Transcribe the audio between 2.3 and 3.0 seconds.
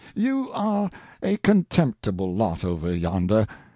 lot, over